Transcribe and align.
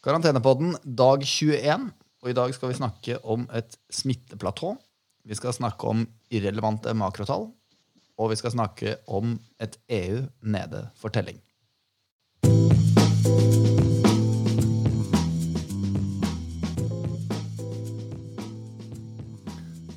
Karantenepodden 0.00 0.78
dag 0.96 1.20
21. 1.28 1.90
Og 2.24 2.30
i 2.30 2.32
dag 2.32 2.54
skal 2.56 2.70
vi 2.70 2.76
snakke 2.78 3.18
om 3.20 3.42
et 3.52 3.74
smitteplatå. 3.92 4.70
Vi 5.28 5.36
skal 5.36 5.52
snakke 5.52 5.90
om 5.90 6.06
irrelevante 6.32 6.94
makrotall. 6.96 7.50
Og 8.16 8.30
vi 8.32 8.38
skal 8.40 8.54
snakke 8.54 8.94
om 9.12 9.34
et 9.60 9.76
EU 9.92 10.22
nede 10.40 10.86
for 10.96 11.12
telling. 11.12 11.36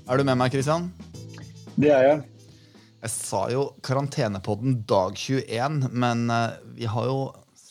Er 0.04 0.20
du 0.20 0.26
med 0.28 0.36
meg, 0.36 0.52
Kristian? 0.52 0.90
Det 1.80 1.94
er 1.96 2.04
jeg. 2.10 2.20
Jeg 3.08 3.14
sa 3.16 3.46
jo 3.56 3.64
karantenepodden 3.80 4.82
dag 4.84 5.16
21, 5.16 5.88
men 5.96 6.28
eh, 6.28 6.60
vi 6.76 6.92
har 6.92 7.08
jo 7.08 7.18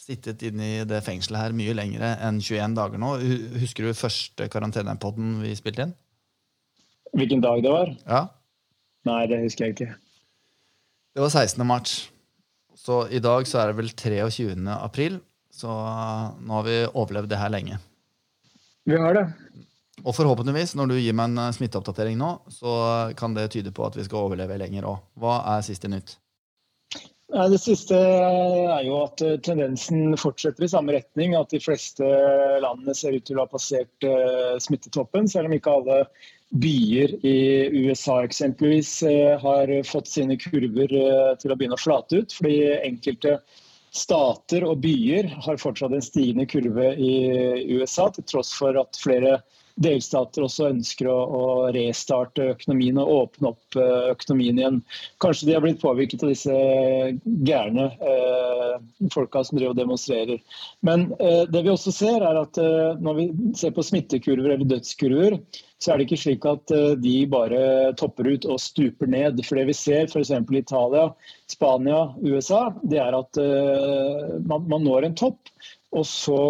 sittet 0.03 0.43
inne 0.49 0.69
i 0.69 0.85
det 0.89 1.03
fengselet 1.07 1.45
her 1.45 1.57
mye 1.57 1.75
lenger 1.79 2.05
enn 2.13 2.41
21 2.43 2.77
dager 2.79 3.01
nå. 3.01 3.15
Husker 3.63 3.87
du 3.87 3.97
første 3.97 4.49
karantenepodden 4.51 5.37
vi 5.45 5.55
spilte 5.59 5.87
inn? 5.87 5.95
Hvilken 7.13 7.43
dag 7.45 7.63
det 7.63 7.73
var? 7.73 7.93
Ja. 8.07 8.23
Nei, 9.07 9.21
det 9.31 9.43
husker 9.43 9.69
jeg 9.69 9.77
ikke. 9.77 9.91
Det 11.13 11.23
var 11.23 11.33
16. 11.33 11.63
mars. 11.69 11.97
Så 12.79 13.05
i 13.13 13.21
dag 13.23 13.47
så 13.47 13.61
er 13.61 13.71
det 13.71 13.79
vel 13.79 13.93
23. 13.93 14.57
april. 14.75 15.21
Så 15.53 15.69
nå 15.69 16.57
har 16.57 16.65
vi 16.67 16.79
overlevd 16.89 17.31
det 17.31 17.39
her 17.39 17.53
lenge. 17.53 17.79
Vi 18.89 18.97
har 18.99 19.15
det. 19.15 19.27
Og 20.03 20.17
forhåpentligvis, 20.17 20.73
når 20.75 20.89
du 20.91 20.97
gir 20.97 21.15
meg 21.15 21.31
en 21.31 21.55
smitteoppdatering 21.55 22.17
nå, 22.19 22.31
så 22.51 22.73
kan 23.19 23.37
det 23.37 23.51
tyde 23.53 23.71
på 23.77 23.85
at 23.87 23.99
vi 23.99 24.07
skal 24.07 24.25
overleve 24.25 24.57
lenger 24.59 24.89
òg. 24.89 25.03
Hva 25.21 25.37
er 25.53 25.67
siste 25.67 25.91
nytt? 25.93 26.17
Det 27.33 27.59
siste 27.63 27.97
er 27.97 28.83
jo 28.85 28.99
at 29.07 29.23
eh, 29.25 29.39
tendensen 29.41 30.13
fortsetter 30.21 30.67
i 30.67 30.69
samme 30.69 30.93
retning. 30.99 31.33
At 31.39 31.53
de 31.55 31.61
fleste 31.65 32.05
landene 32.61 32.95
ser 32.97 33.17
ut 33.17 33.25
til 33.25 33.41
å 33.41 33.47
ha 33.47 33.49
passert 33.49 34.05
eh, 34.05 34.59
smittetoppen, 34.61 35.31
selv 35.33 35.49
om 35.49 35.57
ikke 35.57 35.73
alle 35.79 35.99
byer 36.53 37.15
i 37.25 37.37
USA 37.87 38.19
eksempelvis 38.27 38.99
eh, 39.09 39.33
har 39.41 39.73
fått 39.89 40.13
sine 40.13 40.37
kurver 40.37 40.93
til 41.41 41.55
å 41.55 41.57
begynne 41.57 41.79
å 41.79 41.81
flate 41.81 42.21
ut. 42.21 42.37
Fordi 42.37 42.59
enkelte 42.83 43.39
stater 43.97 44.69
og 44.69 44.85
byer 44.85 45.31
har 45.47 45.61
fortsatt 45.61 45.97
en 45.97 46.05
stigende 46.05 46.45
kurve 46.49 46.93
i 47.01 47.15
USA, 47.73 48.11
til 48.13 48.29
tross 48.29 48.53
for 48.57 48.77
at 48.81 49.01
flere 49.01 49.39
delstater 49.81 50.45
også 50.45 50.69
ønsker 50.71 51.09
å, 51.11 51.17
å 51.17 51.45
restarte 51.75 52.53
økonomien 52.53 53.01
og 53.01 53.13
åpne 53.17 53.53
opp 53.53 53.79
eh, 53.81 54.11
økonomien 54.13 54.61
igjen. 54.61 54.81
Kanskje 55.23 55.49
de 55.49 55.57
har 55.57 55.65
blitt 55.65 55.83
påvirket 55.83 56.25
av 56.25 56.33
disse 56.33 56.57
gærne 57.49 57.89
eh, 57.97 58.77
folka 59.15 59.45
som 59.47 59.59
driver 59.59 59.75
og 59.75 59.81
demonstrerer. 59.81 60.41
Men 60.85 61.09
eh, 61.19 61.45
det 61.51 61.65
vi 61.65 61.73
også 61.73 61.95
ser 61.95 62.25
er 62.27 62.41
at 62.43 62.61
eh, 62.61 62.95
når 63.03 63.21
vi 63.21 63.29
ser 63.59 63.75
på 63.77 63.85
smittekurver 63.87 64.57
eller 64.57 64.69
dødskurver, 64.69 65.39
så 65.83 65.93
er 65.93 65.99
det 65.99 66.07
ikke 66.07 66.21
slik 66.23 66.47
at 66.47 66.73
eh, 66.75 66.95
de 67.03 67.17
bare 67.31 67.93
topper 67.99 68.31
ut 68.35 68.47
og 68.47 68.63
stuper 68.63 69.11
ned. 69.11 69.43
For 69.47 69.59
det 69.59 69.69
vi 69.73 69.77
ser 69.77 70.09
f.eks. 70.09 70.31
i 70.31 70.61
Italia, 70.61 71.09
Spania, 71.51 72.05
USA, 72.23 72.69
det 72.87 73.01
er 73.03 73.19
at 73.19 73.41
eh, 73.41 74.35
man, 74.47 74.69
man 74.71 74.87
når 74.87 75.09
en 75.09 75.19
topp, 75.19 75.53
og 75.93 76.07
så 76.09 76.43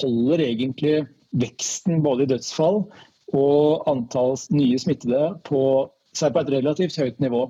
holder 0.00 0.46
egentlig 0.46 1.00
veksten 1.36 2.02
både 2.02 2.24
i 2.24 2.30
dødsfall 2.32 2.82
og 3.36 3.88
antall 3.90 4.36
nye 4.54 4.78
smittede 4.80 5.34
på 5.48 5.62
seg 6.16 6.32
på 6.32 6.42
et 6.42 6.54
relativt 6.56 6.96
høyt 6.98 7.20
nivå. 7.22 7.44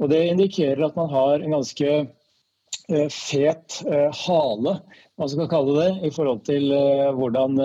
Og 0.00 0.10
Det 0.10 0.22
indikerer 0.30 0.86
at 0.86 0.96
man 0.96 1.10
har 1.10 1.40
en 1.40 1.56
ganske 1.58 1.90
eh, 1.96 3.08
fet 3.10 3.80
eh, 3.90 4.10
hale 4.26 4.78
man 5.16 5.30
skal 5.32 5.48
kalle 5.48 5.74
det, 5.80 5.90
i 6.04 6.10
forhold 6.12 6.42
til 6.44 6.72
eh, 6.76 7.06
hvordan 7.16 7.56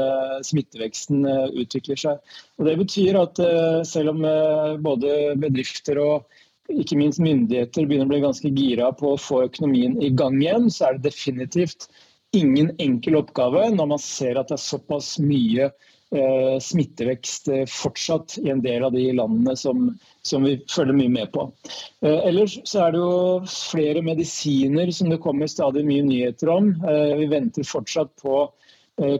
smitteveksten 0.47 1.25
utvikler 1.59 1.99
seg. 1.99 2.21
Og 2.57 2.69
Det 2.69 2.77
betyr 2.79 3.19
at 3.19 3.41
selv 3.87 4.15
om 4.15 4.23
både 4.81 5.35
bedrifter 5.35 5.99
og 5.99 6.39
ikke 6.71 6.95
minst 6.95 7.19
myndigheter 7.19 7.83
begynner 7.83 8.07
å 8.07 8.13
bli 8.13 8.21
ganske 8.23 8.51
gira 8.55 8.91
på 8.95 9.11
å 9.11 9.19
få 9.19 9.43
økonomien 9.49 9.97
i 9.99 10.13
gang 10.15 10.37
igjen, 10.39 10.69
så 10.71 10.87
er 10.87 10.97
det 10.97 11.09
definitivt 11.09 11.89
ingen 12.31 12.71
enkel 12.77 13.17
oppgave 13.19 13.69
når 13.75 13.89
man 13.95 14.01
ser 14.01 14.39
at 14.39 14.51
det 14.51 14.57
er 14.57 14.63
såpass 14.63 15.13
mye 15.23 15.67
eh, 15.67 16.55
smittevekst 16.63 17.51
eh, 17.51 17.65
fortsatt 17.69 18.37
i 18.41 18.49
en 18.53 18.63
del 18.63 18.85
av 18.87 18.95
de 18.95 19.05
landene 19.17 19.55
som, 19.59 19.89
som 20.27 20.47
vi 20.47 20.55
følger 20.71 20.97
mye 20.97 21.11
med 21.11 21.31
på. 21.35 21.49
Eh, 22.05 22.19
ellers 22.29 22.57
så 22.63 22.85
er 22.85 22.95
det 22.95 23.03
jo 23.03 23.51
flere 23.51 24.03
medisiner 24.05 24.91
som 24.95 25.11
det 25.11 25.21
kommer 25.23 25.51
stadig 25.51 25.83
mye 25.87 26.07
nyheter 26.07 26.51
om. 26.53 26.73
Vi 27.19 27.29
venter 27.31 27.67
fortsatt 27.67 28.15
på 28.23 28.47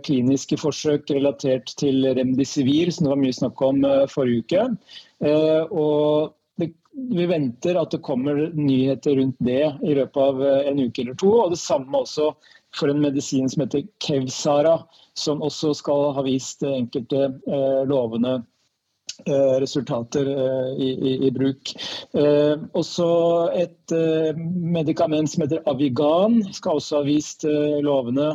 kliniske 0.06 0.58
forsøk 0.60 1.10
relatert 1.16 1.72
til 1.80 2.04
remdesivir, 2.14 2.92
som 2.94 3.08
det 3.08 3.14
var 3.16 3.22
mye 3.24 3.34
snakk 3.34 3.62
om 3.66 3.80
forrige 4.12 4.44
uke. 4.44 4.66
Og 5.74 6.36
vi 6.92 7.26
venter 7.26 7.78
at 7.80 7.92
det 7.92 8.02
kommer 8.04 8.50
nyheter 8.54 9.16
rundt 9.16 9.40
det 9.40 9.64
i 9.84 9.94
løpet 9.96 10.18
av 10.22 10.42
eh, 10.46 10.68
en 10.72 10.80
uke 10.80 11.06
eller 11.06 11.20
to. 11.20 11.32
og 11.46 11.54
Det 11.56 11.62
samme 11.62 12.04
også 12.04 12.32
for 12.76 12.92
en 12.92 13.02
medisin 13.02 13.50
som 13.50 13.66
heter 13.66 13.84
Kevsara, 14.04 14.80
som 15.14 15.42
også 15.44 15.74
skal 15.78 16.12
ha 16.16 16.24
vist 16.26 16.64
eh, 16.64 16.78
enkelte 16.80 17.28
eh, 17.28 17.82
lovende 17.90 18.42
eh, 19.26 19.56
resultater 19.64 20.28
i, 20.78 20.92
i, 20.92 21.16
i 21.28 21.32
bruk. 21.36 21.74
Også 22.78 23.08
et 23.56 23.94
medikament 24.48 25.30
som 25.32 25.44
heter 25.46 25.64
Avigan 25.70 26.42
skal 26.56 26.80
også 26.80 27.02
ha 27.02 27.08
vist 27.08 27.46
lovende 27.86 28.34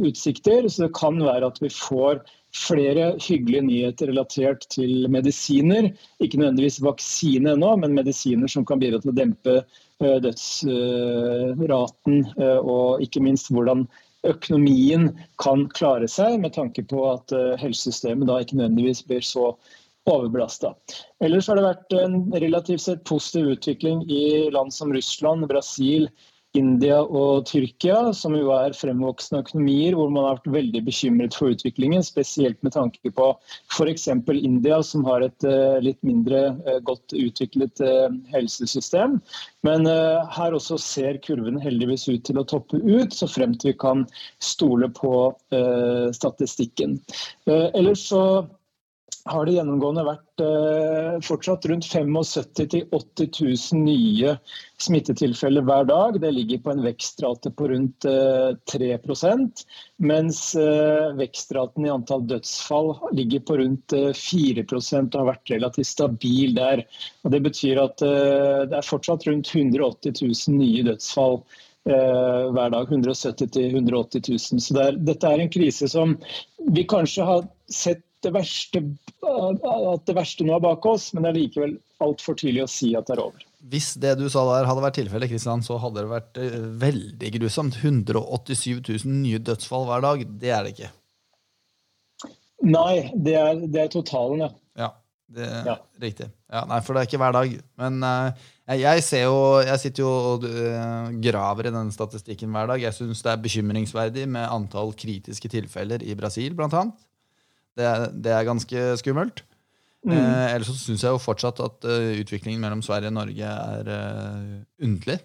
utsikter. 0.00 0.68
Så 0.68 0.86
det 0.86 0.94
kan 0.96 1.18
være 1.20 1.50
at 1.50 1.60
vi 1.62 1.70
får 1.74 2.22
flere 2.56 3.14
hyggelige 3.22 3.62
nyheter 3.62 4.06
relatert 4.10 4.66
til 4.72 5.08
medisiner. 5.12 5.90
Ikke 6.20 6.38
nødvendigvis 6.40 6.82
vaksine 6.82 7.52
ennå, 7.54 7.76
men 7.78 7.94
medisiner 7.94 8.48
som 8.50 8.64
kan 8.66 8.80
bidra 8.82 8.98
til 9.00 9.12
å 9.12 9.16
dempe 9.16 9.56
eh, 9.60 10.18
dødsraten, 10.24 12.16
eh, 12.36 12.58
og 12.58 13.02
ikke 13.04 13.22
minst 13.24 13.50
hvordan 13.54 13.86
økonomien 14.28 15.10
kan 15.40 15.68
klare 15.72 16.08
seg, 16.10 16.40
med 16.42 16.52
tanke 16.56 16.82
på 16.88 17.04
at 17.12 17.32
eh, 17.36 17.58
helsesystemet 17.60 18.28
da 18.28 18.40
ikke 18.42 18.58
nødvendigvis 18.58 19.04
blir 19.08 19.24
så 19.24 19.54
overbelasta. 20.10 20.74
Ellers 21.24 21.48
har 21.48 21.56
det 21.58 21.68
vært 21.68 21.94
en 22.00 22.14
relativt 22.34 22.82
sett 22.82 23.06
positiv 23.08 23.44
utvikling 23.54 24.02
i 24.10 24.50
land 24.52 24.74
som 24.74 24.92
Russland, 24.94 25.46
Brasil, 25.48 26.08
India 26.58 26.98
og 27.04 27.44
Tyrkia, 27.46 28.10
som 28.16 28.34
jo 28.34 28.50
er 28.56 28.74
fremvoksende 28.74 29.44
økonomier 29.44 29.94
hvor 29.94 30.10
man 30.10 30.26
har 30.26 30.38
vært 30.40 30.50
veldig 30.56 30.82
bekymret 30.88 31.36
for 31.38 31.54
utviklingen, 31.54 32.02
spesielt 32.02 32.58
med 32.66 32.74
tanke 32.74 33.12
på 33.14 33.28
f.eks. 33.70 34.08
India, 34.34 34.80
som 34.82 35.06
har 35.06 35.22
et 35.26 35.46
eh, 35.46 35.78
litt 35.84 36.00
mindre 36.06 36.42
eh, 36.66 36.80
godt 36.86 37.14
utviklet 37.14 37.82
eh, 37.86 38.08
helsesystem. 38.34 39.20
Men 39.66 39.86
her 39.86 40.56
også 40.56 40.78
ser 40.80 41.20
kurven 41.22 41.58
heldigvis 41.60 42.08
ut 42.08 42.24
til 42.24 42.40
å 42.40 42.46
toppe 42.48 42.80
ut, 42.80 43.12
så 43.12 43.28
fremt 43.28 43.66
vi 43.66 43.74
kan 43.76 44.06
stole 44.40 44.88
på 44.96 45.12
statistikken. 46.16 46.94
Ellers 47.44 48.06
så 48.08 48.22
har 49.28 49.46
det 49.46 49.54
gjennomgående 49.56 50.04
vært 50.06 50.42
eh, 50.44 51.16
fortsatt 51.24 51.66
rundt 51.68 51.86
75 51.86 52.10
000-80 52.94 53.40
000 53.74 53.82
nye 53.84 54.34
smittetilfeller 54.80 55.64
hver 55.66 55.86
dag. 55.90 56.18
Det 56.22 56.32
ligger 56.32 56.62
på 56.64 56.72
en 56.72 56.82
vekstrate 56.84 57.52
på 57.52 57.68
rundt 57.72 58.06
eh, 58.08 58.52
3% 58.72 59.64
mens 60.00 60.42
eh, 60.56 61.12
vekstraten 61.18 61.86
i 61.86 61.92
antall 61.92 62.26
dødsfall 62.30 62.94
ligger 63.16 63.44
på 63.44 63.58
rundt 63.60 63.92
eh, 63.96 64.12
4% 64.16 65.14
og 65.14 65.20
har 65.20 65.32
vært 65.34 65.52
relativt 65.52 65.90
stabil 65.92 66.54
der. 66.56 66.86
Og 67.24 67.34
det 67.34 67.42
betyr 67.44 67.82
at 67.84 68.04
eh, 68.06 68.62
det 68.70 68.78
er 68.80 68.88
fortsatt 68.88 69.28
rundt 69.28 69.52
180 69.52 70.22
000 70.24 70.56
nye 70.56 70.86
dødsfall 70.88 71.42
eh, 71.84 72.46
hver 72.56 72.72
dag. 72.72 72.88
170 72.88 73.52
000-180 73.76 74.30
000. 74.32 74.64
Så 74.64 74.76
det 74.78 74.86
er, 74.86 75.02
dette 75.12 75.34
er 75.34 75.44
en 75.44 75.52
krise 75.52 75.90
som 75.92 76.16
vi 76.72 76.88
kanskje 76.88 77.28
har 77.28 77.44
sett 77.70 78.06
det 78.24 78.32
verste, 78.34 78.82
at 79.24 80.08
det 80.08 80.16
verste 80.16 80.46
nå 80.46 80.56
er 80.56 80.64
bak 80.64 80.86
oss, 80.88 81.10
men 81.14 81.24
det 81.24 81.30
er 81.32 81.38
likevel 81.38 81.76
altfor 82.04 82.36
tidlig 82.40 82.64
å 82.64 82.70
si 82.70 82.92
at 82.98 83.08
det 83.08 83.16
er 83.16 83.22
over. 83.24 83.44
Hvis 83.70 83.92
det 84.00 84.14
du 84.20 84.24
sa 84.32 84.42
der 84.48 84.68
hadde 84.68 84.84
vært 84.84 84.96
tilfellet, 84.96 85.30
Kristian, 85.32 85.64
så 85.64 85.76
hadde 85.80 86.00
det 86.00 86.12
vært 86.12 86.40
eh, 86.40 86.56
veldig 86.80 87.32
grusomt. 87.36 87.76
187 87.82 88.80
000 88.80 89.18
nye 89.20 89.40
dødsfall 89.44 89.84
hver 89.88 90.04
dag. 90.06 90.24
Det 90.40 90.52
er 90.56 90.64
det 90.64 90.72
ikke. 90.76 90.92
Nei, 92.70 93.10
det 93.16 93.36
er, 93.40 93.60
det 93.68 93.84
er 93.84 93.92
totalen, 93.92 94.46
ja. 94.46 94.50
Ja, 94.80 94.88
det 95.32 95.44
er 95.48 95.68
Ja. 95.68 95.76
riktig. 96.00 96.30
Ja, 96.52 96.64
nei, 96.68 96.80
for 96.84 96.96
det 96.96 97.02
er 97.02 97.08
ikke 97.10 97.20
hver 97.20 97.36
dag. 97.36 97.52
Men 97.80 98.00
uh, 98.04 98.48
jeg, 98.68 99.04
jo 99.22 99.36
Jeg 99.64 99.80
sitter 99.84 100.04
jo 100.04 100.10
og 100.34 100.44
uh, 100.48 101.12
graver 101.24 101.68
i 101.68 101.74
denne 101.74 101.92
statistikken 101.94 102.52
hver 102.52 102.72
dag. 102.72 102.80
Jeg 102.84 102.96
syns 102.96 103.22
det 103.24 103.32
er 103.32 103.44
bekymringsverdig 103.44 104.26
med 104.28 104.48
antall 104.48 104.92
kritiske 104.96 105.52
tilfeller 105.52 106.04
i 106.04 106.16
Brasil, 106.16 106.56
blant 106.56 106.76
annet. 106.76 106.96
Det, 107.78 107.86
er- 107.86 108.10
det 108.12 108.34
er 108.34 108.48
ganske 108.48 108.84
skummelt. 109.00 109.44
Mm. 110.06 110.14
Eh, 110.16 110.46
ellers 110.54 110.70
så 110.70 110.78
syns 110.80 111.02
jeg 111.04 111.12
jo 111.12 111.20
fortsatt 111.20 111.60
at 111.60 111.84
uh, 111.84 112.12
utviklingen 112.22 112.62
mellom 112.62 112.80
Sverige 112.84 113.10
og 113.12 113.18
Norge 113.18 113.50
er 113.50 113.90
uh, 113.90 114.62
underlig. 114.80 115.18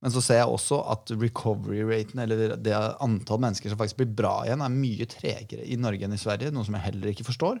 Men 0.00 0.12
så 0.14 0.22
ser 0.24 0.40
jeg 0.40 0.48
også 0.48 0.78
at 0.94 1.12
recovery-raten, 1.12 2.22
eller 2.22 2.54
det 2.56 2.76
antall 3.04 3.42
mennesker 3.44 3.70
som 3.70 3.78
faktisk 3.80 4.00
blir 4.00 4.14
bra 4.22 4.34
igjen, 4.46 4.62
er 4.64 4.72
mye 4.72 5.06
tregere 5.10 5.66
i 5.68 5.76
Norge 5.76 6.06
enn 6.06 6.16
i 6.16 6.20
Sverige, 6.20 6.52
noe 6.54 6.64
som 6.66 6.78
jeg 6.78 6.86
heller 6.86 7.12
ikke 7.12 7.26
forstår. 7.28 7.60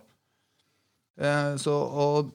Eh, 1.20 1.50
så, 1.60 1.74
og, 1.76 2.30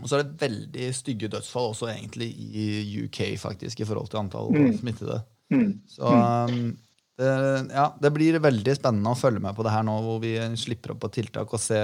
og, 0.00 0.06
så 0.08 0.18
er 0.18 0.24
det 0.24 0.42
veldig 0.42 0.88
stygge 0.98 1.30
dødsfall 1.30 1.70
også 1.70 1.92
egentlig 1.92 2.32
i 2.34 2.66
UK, 3.04 3.22
faktisk, 3.38 3.80
i 3.80 3.86
forhold 3.86 4.10
til 4.10 4.22
antall 4.24 4.50
mm. 4.56 4.72
smittede. 4.82 5.20
Mm. 5.54 5.70
Så 5.94 6.10
um, 6.50 6.72
ja, 7.20 7.86
det 8.00 8.10
blir 8.14 8.38
veldig 8.40 8.74
spennende 8.78 9.12
å 9.12 9.18
følge 9.18 9.42
med 9.44 9.56
på 9.56 9.64
det 9.66 9.74
her 9.74 9.84
nå, 9.86 9.96
hvor 10.04 10.20
vi 10.22 10.34
slipper 10.56 10.94
opp 10.94 11.02
på 11.04 11.12
tiltak 11.18 11.52
og 11.52 11.60
se 11.62 11.78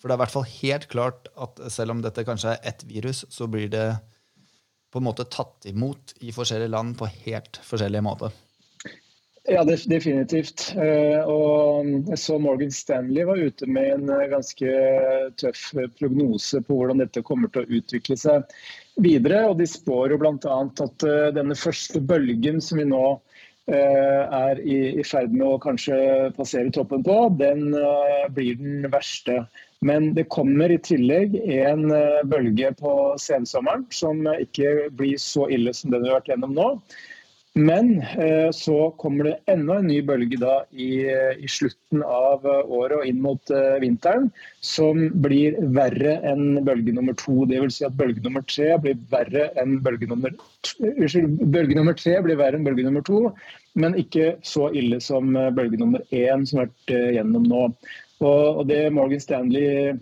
For 0.00 0.08
det 0.08 0.14
er 0.14 0.18
i 0.18 0.22
hvert 0.24 0.34
fall 0.34 0.48
helt 0.50 0.88
klart 0.92 1.30
at 1.38 1.62
selv 1.72 1.94
om 1.94 2.02
dette 2.04 2.24
kanskje 2.26 2.56
er 2.56 2.70
ett 2.72 2.82
virus, 2.88 3.24
så 3.30 3.46
blir 3.50 3.70
det 3.72 3.86
på 4.92 5.00
en 5.02 5.06
måte 5.06 5.28
tatt 5.28 5.66
imot 5.68 6.16
i 6.24 6.32
forskjellige 6.32 6.72
land 6.72 6.96
på 6.98 7.08
helt 7.26 7.60
forskjellige 7.66 8.04
måter. 8.06 8.34
Ja, 9.46 9.62
definitivt. 9.62 10.72
Eh, 10.74 11.20
og 11.22 11.86
jeg 12.08 12.18
så 12.18 12.38
Morgan 12.42 12.72
Stanley 12.74 13.26
var 13.28 13.38
ute 13.38 13.68
med 13.70 13.92
en 13.92 14.10
eh, 14.10 14.24
ganske 14.32 14.72
tøff 15.38 15.68
prognose 16.00 16.62
på 16.66 16.78
hvordan 16.80 17.02
dette 17.04 17.22
kommer 17.26 17.52
til 17.54 17.62
å 17.62 17.78
utvikle 17.78 18.16
seg 18.18 18.56
videre. 19.04 19.44
Og 19.46 19.60
de 19.60 19.68
spår 19.70 20.16
jo 20.16 20.18
bl.a. 20.22 20.56
at 20.66 21.06
eh, 21.06 21.28
denne 21.36 21.58
første 21.58 22.02
bølgen 22.02 22.58
som 22.64 22.82
vi 22.82 22.88
nå 22.90 23.04
er 23.66 24.60
i 24.62 25.02
ferd 25.02 25.32
med 25.34 25.46
å 25.46 25.56
kanskje 25.58 25.96
passere 26.36 26.70
toppen 26.70 27.02
på, 27.06 27.16
den 27.40 27.72
blir 28.36 28.60
den 28.60 28.86
verste 28.92 29.40
men 29.84 30.14
det 30.16 30.28
kommer 30.32 30.72
i 30.72 30.78
tillegg 30.80 31.36
en 31.44 31.90
eh, 31.92 32.22
bølge 32.28 32.72
på 32.80 32.92
sensommeren 33.20 33.84
som 33.92 34.24
ikke 34.32 34.88
blir 34.96 35.20
så 35.20 35.48
ille 35.52 35.74
som 35.76 35.92
den 35.92 36.06
vi 36.06 36.10
har 36.10 36.20
vært 36.20 36.32
gjennom 36.32 36.56
nå. 36.56 36.68
Men 37.56 38.02
eh, 38.20 38.50
så 38.52 38.90
kommer 39.00 39.24
det 39.24 39.36
enda 39.48 39.78
en 39.80 39.86
ny 39.88 40.02
bølge 40.04 40.36
da 40.42 40.58
i, 40.76 41.06
eh, 41.08 41.38
i 41.40 41.48
slutten 41.48 42.02
av 42.04 42.44
året 42.44 42.98
og 42.98 43.06
inn 43.08 43.22
mot 43.24 43.52
vinteren, 43.80 44.28
som 44.60 45.06
blir 45.24 45.56
verre 45.76 46.18
enn 46.28 46.60
bølge 46.66 46.92
nummer 46.92 47.16
to. 47.16 47.46
Dvs. 47.48 47.78
Si 47.78 47.86
at 47.88 47.96
bølge 47.96 48.20
nummer 48.24 48.44
tre 48.44 48.74
blir 48.84 48.98
verre 49.12 49.48
enn 49.62 49.78
bølge 49.84 50.10
nummer 50.10 50.34
Unnskyld, 50.82 51.38
bølge 51.54 51.76
nummer 51.78 51.94
tre 51.96 52.18
blir 52.24 52.36
verre 52.36 52.58
enn 52.58 52.66
bølge 52.66 52.84
nummer 52.84 53.04
to, 53.06 53.20
men 53.78 53.94
ikke 54.00 54.34
så 54.44 54.66
ille 54.76 54.98
som 55.04 55.30
bølge 55.56 55.78
nummer 55.80 56.02
én 56.10 56.44
som 56.48 56.60
har 56.60 56.68
vært 56.68 57.16
gjennom 57.16 57.46
nå. 57.46 57.62
Og, 58.20 58.44
og 58.60 58.62
det 58.68 58.82
Morgan 58.92 59.22
Stanley 59.22 59.96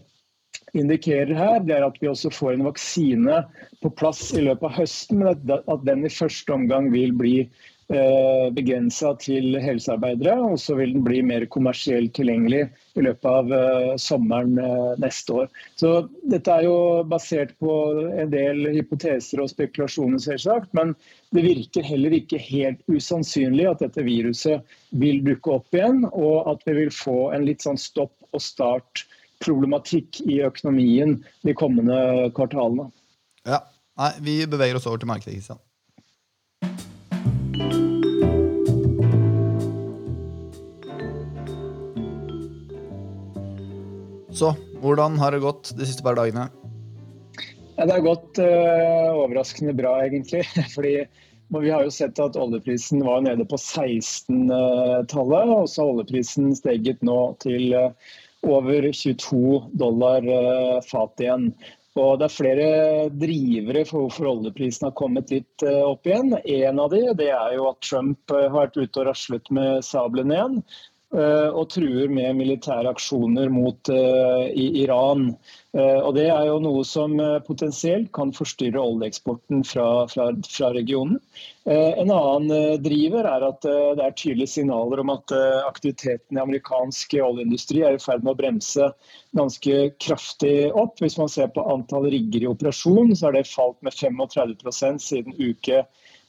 indikerer 0.74 1.34
her, 1.38 1.60
det 1.62 1.76
er 1.76 1.86
at 1.86 2.00
vi 2.02 2.10
også 2.10 2.32
får 2.34 2.56
en 2.56 2.66
vaksine 2.68 3.44
på 3.84 3.92
plass 3.98 4.32
i 4.34 4.42
løpet 4.44 4.66
av 4.70 4.80
høsten, 4.80 5.22
men 5.22 5.30
at, 5.34 5.86
den 5.86 6.06
i 6.06 6.12
første 6.12 6.54
omgang 6.54 6.90
vil 6.92 7.14
bli 7.16 7.34
eh, 7.44 8.46
begrensa 8.56 9.12
til 9.22 9.58
helsearbeidere. 9.62 10.34
Og 10.50 10.58
så 10.60 10.76
vil 10.78 10.96
den 10.96 11.04
bli 11.06 11.22
mer 11.26 11.46
kommersielt 11.52 12.14
tilgjengelig 12.18 12.64
i 12.98 13.06
løpet 13.06 13.30
av 13.30 13.54
eh, 13.54 13.94
sommeren 14.00 14.58
eh, 14.58 14.92
neste 15.04 15.38
år. 15.44 15.50
Så 15.80 15.94
dette 16.32 16.58
er 16.58 16.66
jo 16.66 16.76
basert 17.10 17.54
på 17.62 17.78
en 18.24 18.34
del 18.34 18.66
hypoteser 18.74 19.44
og 19.44 19.52
spekulasjoner, 19.54 20.22
selvsagt. 20.26 20.72
Men 20.76 20.96
det 21.36 21.46
virker 21.46 21.86
heller 21.86 22.18
ikke 22.18 22.42
helt 22.42 22.82
usannsynlig 22.90 23.70
at 23.70 23.84
dette 23.86 24.06
viruset 24.06 24.76
vil 24.94 25.22
dukke 25.26 25.60
opp 25.60 25.76
igjen, 25.76 26.06
og 26.12 26.54
at 26.54 26.66
vi 26.66 26.80
vil 26.82 26.94
få 26.94 27.28
en 27.34 27.46
litt 27.46 27.62
sånn 27.62 27.80
stopp 27.80 28.14
og 28.34 28.42
start 28.42 29.06
problematikk 29.44 30.22
i 30.24 30.40
økonomien 30.46 31.18
de 31.44 31.54
kommende 31.56 32.32
kvartalene. 32.36 32.90
Ja, 33.44 33.62
Nei, 33.94 34.10
vi 34.26 34.32
beveger 34.50 34.74
oss 34.74 34.88
over 34.90 34.98
til 34.98 35.06
markedet. 35.06 35.36
Kristian. 35.38 35.60
Så 44.34 44.50
hvordan 44.82 45.14
har 45.20 45.30
det 45.30 45.44
gått 45.44 45.70
de 45.78 45.86
siste 45.86 46.02
par 46.02 46.18
dagene? 46.18 46.48
Ja, 47.76 47.86
det 47.86 47.92
har 47.92 48.02
gått 48.02 48.40
uh, 48.42 49.14
overraskende 49.22 49.76
bra, 49.78 50.00
egentlig. 50.02 50.42
Fordi 50.74 50.96
vi 51.54 51.70
har 51.70 51.86
jo 51.86 51.94
sett 51.94 52.18
at 52.18 52.34
oljeprisen 52.40 53.04
var 53.06 53.22
nede 53.22 53.46
på 53.46 53.54
16-tallet, 53.60 55.54
og 55.54 55.70
så 55.70 55.84
har 55.84 55.92
oljeprisen 55.92 56.50
steget 56.58 57.06
nå 57.06 57.18
til 57.46 57.78
uh, 57.78 58.14
over 58.44 58.90
22 58.92 59.64
dollar 59.80 60.28
uh, 60.28 60.78
fat 60.86 61.24
igjen. 61.24 61.50
Og 61.94 62.18
Det 62.18 62.26
er 62.26 62.34
flere 62.34 62.70
drivere 63.14 63.84
for 63.86 64.06
hvorfor 64.06 64.32
oljeprisen 64.32 64.88
har 64.88 64.96
kommet 64.98 65.30
litt 65.30 65.62
opp 65.62 66.08
igjen. 66.08 66.32
En 66.42 66.80
av 66.82 66.90
de 66.90 67.04
det 67.20 67.28
er 67.30 67.52
jo 67.54 67.68
at 67.68 67.78
Trump 67.86 68.34
har 68.34 68.50
vært 68.50 68.74
ute 68.80 68.98
og 68.98 69.06
raslet 69.12 69.52
med 69.54 69.86
sablene 69.86 70.34
igjen. 70.34 70.56
Eh, 71.14 71.50
og 71.54 71.68
truer 71.70 72.10
med 72.10 72.34
militære 72.40 72.90
aksjoner 72.90 73.50
mot 73.52 73.90
uh, 73.92 74.48
Iran. 74.50 75.28
Uh, 75.70 76.00
og 76.00 76.16
Det 76.16 76.24
er 76.26 76.48
jo 76.48 76.56
noe 76.64 76.82
som 76.86 77.14
potensielt 77.46 78.08
kan 78.16 78.32
forstyrre 78.34 78.82
oljeeksporten 78.82 79.62
fra, 79.68 79.86
fra, 80.10 80.32
fra 80.48 80.72
regionen. 80.74 81.20
En 81.64 82.10
annen 82.12 82.82
driver 82.84 83.24
er 83.24 83.44
at 83.46 83.62
det 83.64 84.02
er 84.04 84.16
tydelige 84.18 84.52
signaler 84.52 85.00
om 85.00 85.14
at 85.14 85.32
aktiviteten 85.64 86.36
i 86.36 86.42
amerikansk 86.42 87.14
oljeindustri 87.24 87.80
er 87.80 87.96
i 87.96 88.02
ferd 88.02 88.20
med 88.20 88.34
å 88.34 88.36
bremse 88.36 88.90
ganske 89.32 89.78
kraftig 89.96 90.68
opp. 90.76 91.00
Hvis 91.00 91.16
man 91.16 91.32
ser 91.32 91.48
på 91.54 91.64
antall 91.72 92.10
rigger 92.12 92.44
i 92.44 92.50
operasjon, 92.50 93.14
så 93.16 93.30
har 93.30 93.38
det 93.38 93.46
falt 93.48 93.80
med 93.80 93.96
35% 93.96 95.00
siden 95.06 95.38
uke 95.40 95.86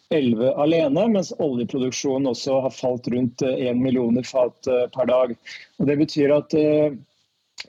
11 0.10 0.54
alene, 0.62 1.08
mens 1.10 1.34
oljeproduksjonen 1.42 2.30
også 2.30 2.60
har 2.66 2.74
falt 2.74 3.08
rundt 3.12 3.42
1 3.42 3.68
eh, 3.70 3.74
millioner 3.78 4.26
fat 4.28 4.70
eh, 4.70 4.86
per 4.94 5.10
dag. 5.10 5.36
Og 5.80 5.90
det 5.90 5.98
betyr 6.02 6.34
at 6.36 6.54
eh, 6.60 6.94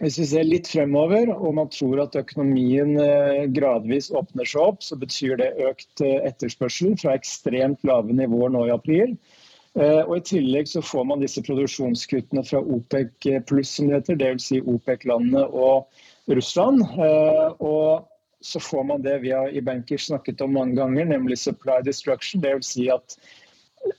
hvis 0.02 0.18
vi 0.20 0.26
ser 0.28 0.44
litt 0.44 0.68
fremover 0.68 1.30
og 1.32 1.54
man 1.56 1.70
tror 1.72 2.02
at 2.02 2.16
økonomien 2.18 2.98
gradvis 3.54 4.10
åpner 4.10 4.44
seg 4.44 4.60
opp, 4.60 4.82
så 4.84 4.98
betyr 5.00 5.38
det 5.40 5.54
økt 5.64 6.02
etterspørsel 6.02 6.98
fra 7.00 7.14
ekstremt 7.16 7.86
lave 7.86 8.12
nivåer 8.12 8.52
nå 8.52 8.66
i 8.66 8.74
april. 8.74 9.14
Og 9.78 10.12
I 10.18 10.24
tillegg 10.26 10.68
så 10.68 10.82
får 10.84 11.06
man 11.08 11.22
disse 11.22 11.40
produksjonskuttene 11.46 12.44
fra 12.44 12.60
OPEC 12.60 13.30
pluss, 13.48 13.72
som 13.78 13.88
det 13.88 14.02
heter, 14.02 14.20
dvs. 14.20 14.50
Si 14.50 14.60
OPEC-landene 14.60 15.46
og 15.46 15.88
Russland. 16.28 16.82
Og 17.62 18.04
så 18.46 18.60
får 18.60 18.84
man 18.84 19.02
det 19.02 19.18
vi 19.24 19.32
har 19.34 19.50
i 19.50 19.62
Bankers 19.62 20.06
snakket 20.06 20.40
om 20.40 20.52
mange 20.52 20.78
ganger, 20.78 21.04
nemlig 21.04 21.38
supply 21.38 21.80
destruction. 21.84 22.40
Det 22.40 22.54
vil 22.54 22.66
si 22.66 22.88
at 22.92 23.18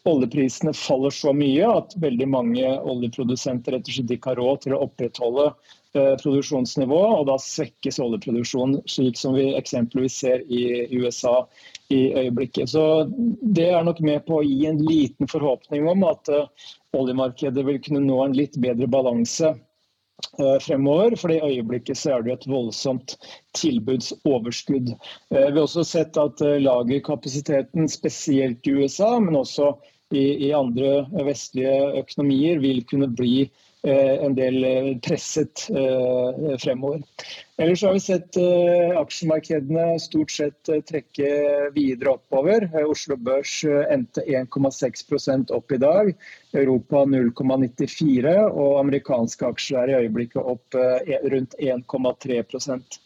oljeprisene 0.07 0.73
faller 0.75 1.13
så 1.13 1.33
mye 1.35 1.67
at 1.69 1.95
veldig 2.01 2.27
mange 2.31 2.69
oljeprodusenter 2.91 3.75
rett 3.75 3.87
og 3.87 3.97
slett 3.97 4.13
ikke 4.15 4.33
har 4.33 4.39
råd 4.41 4.63
til 4.63 4.75
å 4.75 4.81
opprettholde 4.87 5.45
eh, 5.49 6.15
produksjonsnivået, 6.21 7.19
og 7.19 7.27
da 7.29 7.37
svekkes 7.41 7.99
oljeproduksjonen, 8.03 8.81
slik 8.89 9.19
som 9.19 9.37
vi 9.37 9.49
eksempelvis 9.59 10.17
ser 10.23 10.43
i 10.47 10.87
USA 10.97 11.37
i 11.93 12.01
øyeblikket. 12.23 12.71
Så 12.73 13.07
Det 13.41 13.69
er 13.69 13.85
nok 13.87 14.01
med 14.03 14.25
på 14.27 14.39
å 14.39 14.47
gi 14.47 14.65
en 14.69 14.83
liten 14.87 15.29
forhåpning 15.31 15.87
om 15.91 16.03
at 16.09 16.31
eh, 16.33 16.49
oljemarkedet 16.97 17.65
vil 17.67 17.81
kunne 17.83 18.03
nå 18.07 18.23
en 18.25 18.35
litt 18.35 18.59
bedre 18.63 18.89
balanse 18.91 19.55
fremover. 20.61 21.15
For 21.19 21.33
i 21.33 21.41
øyeblikket 21.43 21.97
så 21.97 22.15
er 22.15 22.25
det 22.25 22.33
et 22.33 22.47
voldsomt 22.49 23.15
tilbudsoverskudd. 23.57 24.93
Eh, 25.31 25.47
vi 25.51 25.57
har 25.57 25.63
også 25.65 25.85
sett 25.87 26.17
at 26.21 26.41
eh, 26.45 26.59
lagerkapasiteten, 26.63 27.89
spesielt 27.89 28.67
i 28.67 28.75
USA, 28.77 29.17
men 29.19 29.39
også 29.39 29.73
i, 30.15 30.47
i 30.47 30.51
andre 30.55 31.05
vestlige 31.27 31.73
økonomier, 32.03 32.61
vil 32.63 32.83
kunne 32.87 33.09
bli 33.11 33.47
Eh, 33.87 34.23
en 34.25 34.33
del 34.35 34.63
eh, 34.65 34.97
presset 35.05 35.67
eh, 35.69 36.57
fremover. 36.59 37.01
Ellers 37.57 37.83
har 37.85 37.93
vi 37.93 37.99
sett 38.01 38.37
aksjemarkedene 38.99 39.99
stort 40.01 40.33
sett 40.33 40.69
trekke 40.89 41.29
videre 41.73 42.11
oppover. 42.17 42.67
Oslo 42.85 43.17
Børs 43.17 43.63
endte 43.65 44.21
1,6% 44.27 45.53
opp 45.55 45.73
i 45.73 45.79
dag. 45.81 46.11
Europa 46.53 47.01
0,94 47.09 48.35
og 48.51 48.77
amerikanske 48.83 49.49
aksjer 49.49 49.87
er 49.87 49.93
i 49.95 50.05
øyeblikket 50.05 50.43
opp 50.43 50.77
rundt 51.33 51.57
1,3% 51.57 53.01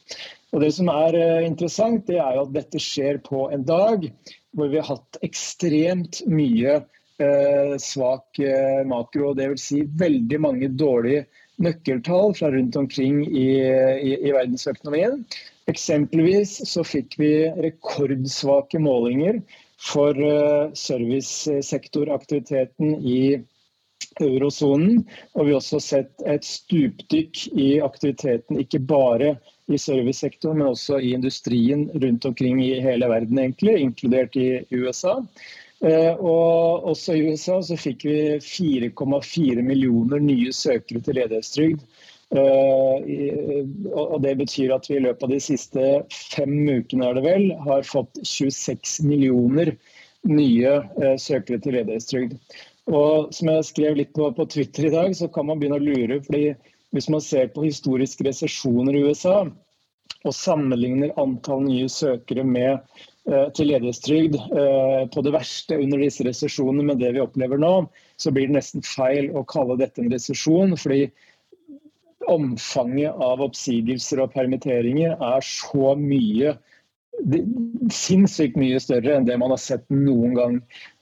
og 0.51 0.60
Det 0.60 0.74
som 0.75 0.89
er 0.91 1.15
interessant, 1.46 2.03
det 2.12 2.17
er 2.20 2.41
at 2.41 2.51
dette 2.51 2.79
skjer 2.84 3.22
på 3.24 3.46
en 3.55 3.63
dag 3.63 4.10
hvor 4.58 4.72
vi 4.72 4.81
har 4.81 4.96
hatt 4.96 5.22
ekstremt 5.25 6.24
mye 6.27 6.81
Eh, 7.22 7.77
svak 7.77 8.39
eh, 8.39 8.88
makro. 8.88 9.34
Dvs. 9.34 9.62
Si 9.62 9.81
veldig 9.98 10.39
mange 10.41 10.67
dårlige 10.74 11.25
nøkkeltall 11.62 12.34
fra 12.38 12.51
rundt 12.53 12.75
omkring 12.79 13.27
i, 13.27 13.62
i, 13.62 14.17
i 14.17 14.31
verdensøkonomien. 14.34 15.25
Eksempelvis 15.70 16.70
så 16.72 16.84
fikk 16.88 17.20
vi 17.22 17.34
rekordsvake 17.67 18.79
målinger 18.81 19.41
for 19.81 20.13
uh, 20.17 20.72
servicesektoraktiviteten 20.77 23.05
i 23.05 23.39
eurosonen. 24.20 25.03
Og 25.36 25.48
vi 25.48 25.53
har 25.53 25.62
også 25.62 25.81
sett 25.84 26.27
et 26.29 26.46
stupdykk 26.48 27.48
i 27.53 27.72
aktiviteten, 27.84 28.60
ikke 28.62 28.84
bare 28.91 29.36
i 29.72 29.79
servicesektoren, 29.79 30.60
men 30.60 30.74
også 30.74 31.00
i 31.00 31.13
industrien 31.15 31.88
rundt 31.93 32.25
omkring 32.27 32.62
i 32.63 32.74
hele 32.84 33.08
verden, 33.12 33.39
egentlig, 33.39 33.79
inkludert 33.79 34.36
i 34.36 34.50
USA. 34.75 35.20
Eh, 35.81 36.13
og 36.13 36.86
også 36.91 37.15
i 37.17 37.24
USA 37.31 37.58
så 37.65 37.77
fikk 37.79 38.05
vi 38.05 38.17
4,4 38.46 39.63
millioner 39.65 40.22
nye 40.22 40.53
søkere 40.53 41.01
til 41.01 41.17
ledighetstrygd. 41.17 41.86
Eh, 42.31 43.63
og 43.91 44.22
Det 44.24 44.36
betyr 44.38 44.75
at 44.75 44.86
vi 44.89 45.00
i 45.00 45.05
løpet 45.08 45.25
av 45.25 45.34
de 45.34 45.39
siste 45.43 45.88
fem 46.13 46.53
ukene 46.70 47.10
er 47.10 47.17
det 47.17 47.25
vel, 47.25 47.48
har 47.65 47.88
fått 47.88 48.22
26 48.22 49.01
millioner 49.10 49.74
nye 50.29 50.75
eh, 51.01 51.17
søkere 51.17 51.60
til 51.60 51.79
ledighetstrygd. 51.79 52.38
Og 52.89 53.33
som 53.35 53.51
jeg 53.51 53.67
skrev 53.67 53.97
litt 54.00 54.13
på, 54.17 54.31
på, 54.33 54.45
Twitter 54.50 54.88
i 54.88 54.93
dag, 54.93 55.13
så 55.15 55.29
kan 55.31 55.47
man 55.47 55.61
begynne 55.61 55.77
å 55.77 55.83
lure. 55.83 56.21
fordi 56.25 56.55
Hvis 56.95 57.09
man 57.13 57.21
ser 57.21 57.51
på 57.53 57.65
historiske 57.67 58.25
resesjoner 58.27 58.97
i 58.97 59.03
USA 59.05 59.43
og 60.21 60.35
sammenligner 60.38 61.13
antall 61.17 61.63
nye 61.65 61.88
søkere 61.89 62.43
med, 62.45 62.81
eh, 63.25 63.47
til 63.57 63.71
ledighetstrygd 63.71 64.35
eh, 64.38 65.03
på 65.09 65.23
det 65.25 65.33
verste 65.33 65.79
under 65.81 66.03
disse 66.03 66.25
resesjonene 66.27 66.85
med 66.91 67.01
det 67.01 67.13
vi 67.15 67.23
opplever 67.23 67.57
nå, 67.61 67.88
så 68.21 68.33
blir 68.33 68.50
det 68.50 68.59
nesten 68.59 68.85
feil 68.85 69.31
å 69.33 69.45
kalle 69.50 69.79
dette 69.81 70.03
en 70.03 70.11
resesjon. 70.13 70.77
fordi 70.77 71.09
omfanget 72.29 73.17
av 73.17 73.41
oppsigelser 73.41 74.21
og 74.21 74.33
permitteringer 74.35 75.15
er 75.17 75.41
så 75.45 75.95
mye 75.97 76.53
sinnssykt 77.91 78.57
mye 78.59 78.79
større 78.81 79.15
enn 79.15 79.25
det 79.27 79.37
man 79.39 79.53
har 79.53 79.59
sett 79.61 79.83
noen 79.93 80.33
gang 80.37 80.57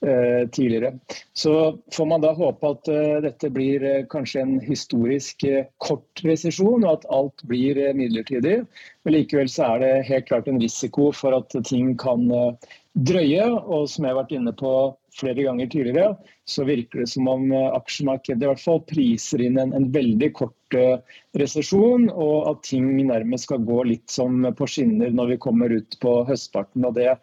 eh, 0.06 0.46
tidligere. 0.52 0.94
Så 1.38 1.54
får 1.96 2.10
man 2.10 2.24
da 2.24 2.34
håpe 2.36 2.72
at 2.74 2.90
eh, 2.92 3.20
dette 3.26 3.52
blir 3.54 3.86
eh, 3.86 4.06
kanskje 4.12 4.44
en 4.44 4.56
historisk 4.64 5.46
eh, 5.48 5.70
kort 5.84 6.24
resesjon, 6.26 6.84
og 6.86 6.92
at 6.92 7.10
alt 7.16 7.46
blir 7.50 7.80
eh, 7.80 7.96
midlertidig. 7.98 8.60
Men 9.06 9.16
likevel 9.16 9.52
så 9.52 9.74
er 9.74 9.84
det 9.84 9.94
helt 10.10 10.30
klart 10.30 10.50
en 10.52 10.62
risiko 10.62 11.12
for 11.16 11.38
at 11.38 11.56
ting 11.70 11.96
kan 12.00 12.28
eh, 12.32 12.72
drøye. 13.10 13.46
Og 13.66 13.90
som 13.92 14.06
jeg 14.06 14.14
har 14.16 14.22
vært 14.24 14.36
inne 14.40 14.56
på 14.60 14.74
flere 15.16 15.44
ganger 15.44 15.68
tidligere, 15.68 16.16
så 16.46 16.64
virker 16.64 17.00
det 17.00 17.08
som 17.08 17.28
om 17.28 17.52
eh, 17.52 17.68
aksjemarkedet 17.78 18.44
i 18.44 18.50
hvert 18.50 18.64
fall 18.64 18.82
priser 18.90 19.44
inn 19.46 19.60
en, 19.62 19.74
en 19.74 19.88
veldig 19.94 20.30
kort 20.38 20.78
uh, 20.78 20.98
resesjon, 21.38 22.10
og 22.10 22.50
at 22.52 22.64
ting 22.70 22.92
nærmest 23.08 23.48
skal 23.48 23.64
gå 23.66 23.84
litt 23.90 24.10
som 24.12 24.46
på 24.56 24.68
skinner 24.70 25.14
når 25.16 25.34
vi 25.34 25.40
kommer 25.42 25.74
ut 25.74 25.98
på 26.02 26.16
høstparten. 26.30 26.86
og 26.86 26.98
Det, 26.98 27.16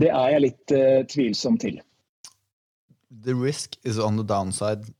det 0.00 0.12
er 0.12 0.34
jeg 0.34 0.44
litt 0.46 0.76
uh, 0.76 1.00
tvilsom 1.08 1.58
til. 1.60 1.80
The 3.10 3.34
risk 3.34 3.76
is 3.84 3.98
on 3.98 4.20
the 4.20 4.26
downside. 4.26 4.92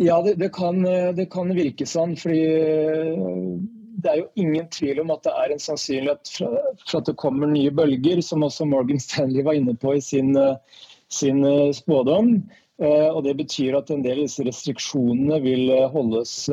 Ja, 0.00 0.22
det, 0.24 0.38
det, 0.40 0.48
kan, 0.56 0.80
det 1.12 1.26
kan 1.28 1.50
virke 1.52 1.84
sånn. 1.84 2.14
fordi 2.16 2.40
det 3.98 4.10
er 4.10 4.18
jo 4.20 4.28
ingen 4.38 4.68
tvil 4.72 5.02
om 5.02 5.12
at 5.14 5.24
det 5.26 5.34
er 5.34 5.52
en 5.52 5.62
sannsynlighet 5.62 6.32
for 6.38 6.98
at 7.00 7.10
det 7.10 7.18
kommer 7.20 7.50
nye 7.50 7.72
bølger, 7.74 8.22
som 8.24 8.44
også 8.46 8.66
Morgan 8.68 9.00
Stanley 9.02 9.44
var 9.46 9.58
inne 9.58 9.76
på 9.76 9.96
i 9.96 10.02
sin, 10.04 10.34
eh, 10.36 10.56
sin 11.08 11.44
eh, 11.44 11.72
spådom. 11.76 12.36
Eh, 12.80 13.08
og 13.10 13.24
Det 13.24 13.36
betyr 13.36 13.76
at 13.76 13.90
en 13.90 14.04
del 14.04 14.22
av 14.22 14.28
disse 14.28 14.46
restriksjonene 14.46 15.40
vil 15.44 15.72
holdes 15.92 16.48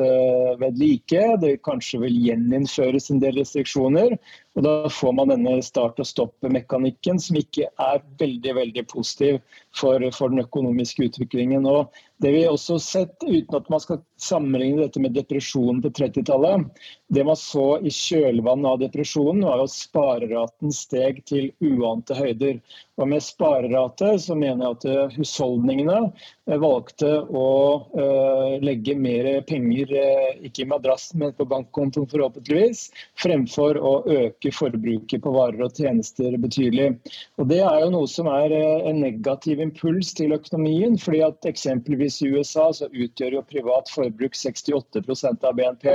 ved 0.60 0.76
like. 0.76 1.22
Det 1.40 1.54
kanskje 1.64 2.02
vil 2.04 2.18
gjeninnføres 2.26 3.10
en 3.10 3.22
del 3.22 3.40
restriksjoner. 3.40 4.18
Og 4.58 4.64
Da 4.66 4.88
får 4.90 5.12
man 5.14 5.30
denne 5.30 5.62
start- 5.62 6.00
og 6.02 6.06
stopp-mekanikken, 6.08 7.20
som 7.22 7.36
ikke 7.38 7.68
er 7.78 8.00
veldig 8.18 8.54
veldig 8.56 8.82
positiv 8.90 9.38
for, 9.70 10.02
for 10.10 10.34
den 10.34 10.42
økonomiske 10.42 11.06
utviklingen. 11.06 11.66
Og 11.70 11.94
det 12.18 12.32
vi 12.34 12.40
også 12.50 12.74
har 12.74 12.82
sett, 12.82 13.22
uten 13.22 13.54
at 13.54 13.68
man 13.70 13.82
skal 13.84 14.00
sammenligne 14.18 14.82
dette 14.82 14.98
med 14.98 15.14
depresjonen 15.14 15.78
på 15.84 15.92
30-tallet, 15.94 16.66
det 17.14 17.22
man 17.24 17.38
så 17.38 17.78
i 17.78 17.92
kjølvannet 17.94 18.68
av 18.72 18.80
depresjonen, 18.82 19.44
var 19.46 19.62
jo 19.62 19.68
spareraten 19.70 20.74
steg 20.74 21.22
til 21.30 21.52
uante 21.62 22.18
høyder. 22.18 22.58
Og 22.98 23.08
Med 23.12 23.22
sparerate 23.22 24.10
så 24.18 24.34
mener 24.34 24.66
jeg 24.66 24.74
at 24.74 24.86
eh, 24.90 25.14
husholdningene 25.20 26.00
eh, 26.02 26.58
valgte 26.58 27.12
å 27.22 27.46
uh, 27.94 28.58
legge 28.64 28.96
mer 28.98 29.28
penger, 29.46 29.94
ikke 30.42 30.64
i 30.64 30.68
madrassen, 30.68 31.22
men 31.22 31.36
på 31.38 31.46
bankkontoen 31.46 32.10
forhåpentligvis, 32.10 32.88
fremfor 33.22 33.78
å 33.78 33.94
øke 34.10 34.47
forbruket 34.54 35.22
på 35.24 35.32
varer 35.34 35.62
og 35.64 35.76
tjenester 35.76 36.36
betydelig. 36.40 36.90
Og 37.38 37.48
Det 37.50 37.60
er 37.64 37.80
jo 37.82 37.90
noe 37.94 38.08
som 38.10 38.28
er 38.32 38.54
en 38.58 39.00
negativ 39.02 39.60
impuls 39.60 40.12
til 40.14 40.34
økonomien. 40.36 40.98
fordi 40.98 41.22
at 41.26 41.48
eksempelvis 41.48 42.22
i 42.22 42.30
USA 42.34 42.70
så 42.72 42.88
utgjør 42.88 43.38
jo 43.38 43.42
privat 43.42 43.90
forbruk 43.90 44.34
68% 44.34 45.44
av 45.44 45.56
BNP. 45.56 45.86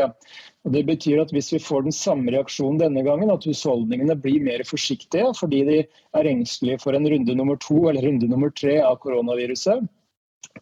Og 0.65 0.71
det 0.71 0.85
betyr 0.85 1.21
at 1.21 1.31
Hvis 1.33 1.53
vi 1.53 1.59
får 1.59 1.83
den 1.83 1.91
samme 1.91 2.31
reaksjonen 2.31 2.79
denne 2.79 3.03
gangen, 3.03 3.31
at 3.31 3.43
husholdningene 3.43 4.15
blir 4.15 4.43
mer 4.43 4.63
forsiktige 4.63 5.33
fordi 5.39 5.63
de 5.65 5.79
er 6.13 6.29
engstelige 6.29 6.79
for 6.79 6.93
en 6.93 7.07
runde 7.07 7.35
nummer 7.35 7.57
to 7.57 7.89
eller 7.89 8.05
runde 8.05 8.27
nummer 8.27 8.49
tre 8.49 8.79
av 8.81 8.99
koronaviruset, 8.99 9.87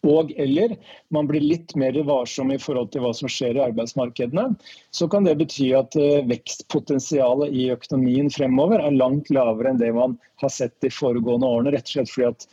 og 0.07 0.31
eller 0.39 0.73
man 1.13 1.27
blir 1.29 1.43
litt 1.43 1.75
mer 1.77 1.97
varsom 2.07 2.51
i 2.53 2.59
forhold 2.61 2.89
til 2.93 3.03
hva 3.03 3.11
som 3.13 3.29
skjer 3.29 3.59
i 3.59 3.63
arbeidsmarkedene, 3.67 4.47
så 4.95 5.07
kan 5.11 5.27
det 5.27 5.37
bety 5.41 5.71
at 5.77 5.95
eh, 5.99 6.23
vekstpotensialet 6.29 7.53
i 7.53 7.69
økonomien 7.75 8.31
fremover 8.33 8.81
er 8.81 8.97
langt 8.97 9.29
lavere 9.33 9.73
enn 9.73 9.81
det 9.81 9.91
man 9.97 10.17
har 10.41 10.53
sett 10.53 10.73
de 10.81 10.89
foregående 10.93 11.47
årene. 11.47 11.75
rett 11.75 11.85
og 11.91 11.95
slett 11.95 12.13
fordi 12.13 12.31
at 12.31 12.47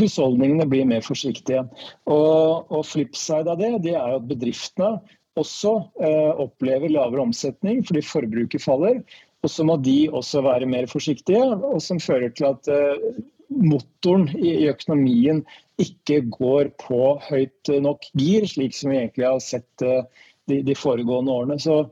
husholdningene 0.00 0.66
blir 0.70 0.88
mer 0.88 1.04
forsiktige. 1.04 1.64
Og, 2.10 2.66
og 2.72 2.86
flipside 2.88 3.52
av 3.52 3.60
det, 3.60 3.74
det 3.84 3.94
er 3.94 4.16
at 4.16 4.28
bedriftene 4.30 4.96
også 5.38 5.74
eh, 6.02 6.32
opplever 6.40 6.90
lavere 6.90 7.28
omsetning 7.28 7.84
fordi 7.86 8.02
forbruket 8.06 8.64
faller. 8.64 9.02
Og 9.44 9.52
så 9.52 9.62
må 9.66 9.76
de 9.78 10.08
også 10.10 10.42
være 10.42 10.66
mer 10.66 10.88
forsiktige, 10.90 11.44
og 11.44 11.78
som 11.84 12.00
fører 12.02 12.32
til 12.34 12.48
at 12.48 12.70
eh, 12.72 13.20
motoren 13.48 14.28
i, 14.36 14.68
økonomien 14.68 15.42
ikke 15.80 16.20
går 16.34 16.72
på 16.80 17.14
høyt 17.28 17.70
nok 17.82 18.04
gir, 18.18 18.46
slik 18.50 18.76
som 18.76 18.92
vi 18.92 19.00
egentlig 19.00 19.28
har 19.28 19.40
sett 19.42 19.84
eh, 19.84 20.04
de, 20.50 20.62
de 20.66 20.76
foregående 20.76 21.32
årene. 21.32 21.58
Så 21.62 21.84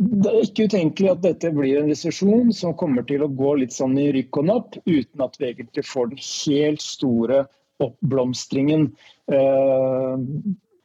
det 0.00 0.30
er 0.30 0.46
ikke 0.46 0.68
utenkelig 0.70 1.10
at 1.12 1.22
dette 1.24 1.52
blir 1.52 1.80
en 1.80 1.90
resesjon 1.90 2.52
som 2.56 2.76
kommer 2.78 3.04
til 3.08 3.24
å 3.24 3.32
gå 3.40 3.56
litt 3.60 3.74
sånn 3.76 3.98
i 4.00 4.10
rykk 4.14 4.40
og 4.40 4.48
napp, 4.48 4.80
uten 4.88 5.24
at 5.26 5.36
vi 5.40 5.50
egentlig 5.50 5.84
får 5.88 6.12
den 6.12 6.24
helt 6.24 6.84
store 6.84 7.44
oppblomstringen. 7.84 8.90
Eh, 9.32 10.26